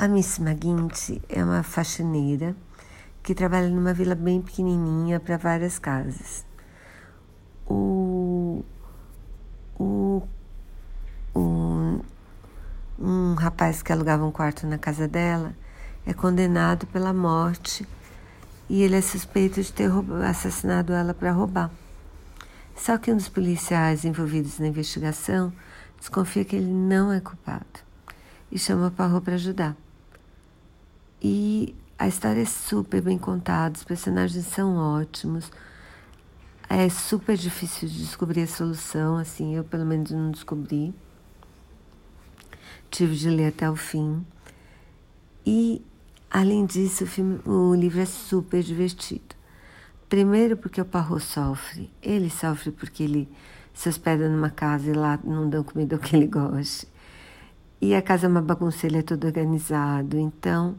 [0.00, 2.54] A Miss McGuinty é uma faxineira
[3.20, 6.46] que trabalha numa vila bem pequenininha para várias casas.
[7.66, 8.64] O,
[9.76, 10.22] o,
[11.34, 12.00] o,
[12.96, 15.52] um rapaz que alugava um quarto na casa dela
[16.06, 17.84] é condenado pela morte
[18.68, 19.90] e ele é suspeito de ter
[20.24, 21.72] assassinado ela para roubar.
[22.76, 25.52] Só que um dos policiais envolvidos na investigação
[25.98, 27.80] desconfia que ele não é culpado
[28.48, 29.76] e chama Parro para ajudar.
[31.20, 35.50] E a história é super bem contada, os personagens são ótimos.
[36.68, 40.94] É super difícil de descobrir a solução, assim, eu pelo menos não descobri.
[42.90, 44.24] Tive de ler até o fim.
[45.44, 45.82] E,
[46.30, 49.34] além disso, o, filme, o livro é super divertido.
[50.08, 51.90] Primeiro porque o Parro sofre.
[52.02, 53.28] Ele sofre porque ele
[53.74, 56.86] se hospeda numa casa e lá não dão comida o que ele gosta.
[57.80, 60.18] E a casa é uma bagunça, ele é todo organizado.
[60.18, 60.76] Então,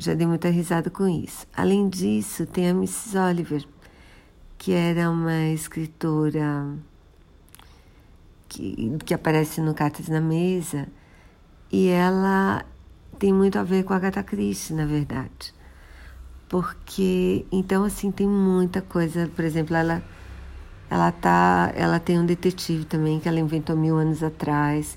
[0.00, 1.46] já dei muita risada com isso.
[1.54, 3.18] Além disso, tem a Mrs.
[3.18, 3.64] Oliver,
[4.56, 6.74] que era uma escritora
[8.48, 10.88] que, que aparece no Cartas na Mesa,
[11.70, 12.64] e ela
[13.18, 15.54] tem muito a ver com a Agatha Christie, na verdade.
[16.48, 19.30] Porque, então, assim, tem muita coisa.
[19.36, 20.02] Por exemplo, ela,
[20.88, 24.96] ela, tá, ela tem um detetive também que ela inventou mil anos atrás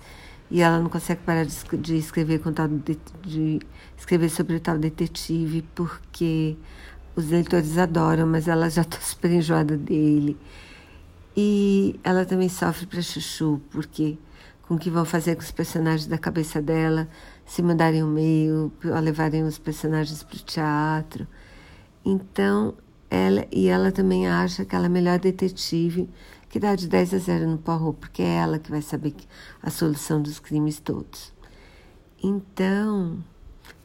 [0.53, 3.59] e ela não consegue parar de, de escrever com tal de, de,
[3.97, 6.55] escrever sobre o tal detetive porque
[7.15, 10.37] os leitores adoram, mas ela já está super enjoada dele.
[11.35, 14.15] E ela também sofre para chuchu, porque
[14.67, 17.09] com o que vão fazer com os personagens da cabeça dela,
[17.43, 21.27] se mandarem um e-mail, levarem os personagens para o teatro.
[22.05, 22.75] Então,
[23.09, 26.07] ela e ela também acha que ela é a melhor detetive
[26.53, 29.15] que dá de 10 a 0 no Poirot, porque é ela que vai saber
[29.59, 31.33] a solução dos crimes todos.
[32.23, 33.17] Então,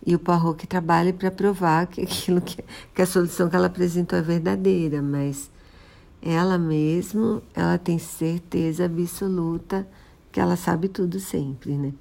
[0.05, 2.63] e o Poirot que trabalha para provar que aquilo que,
[2.95, 5.51] que a solução que ela apresentou é verdadeira, mas
[6.21, 9.89] ela mesmo, ela tem certeza absoluta
[10.31, 11.95] que ela sabe tudo sempre, né?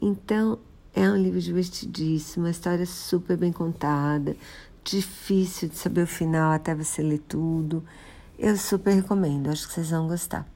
[0.00, 0.60] Então,
[0.94, 4.36] é um livro divertidíssimo, uma história super bem contada,
[4.84, 7.82] difícil de saber o final até você ler tudo.
[8.38, 10.46] Eu super recomendo, acho que vocês vão gostar.